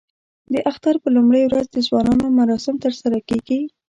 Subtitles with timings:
[0.53, 3.59] د اختر په لومړۍ ورځ د ځوانانو مراسم ترسره کېږي.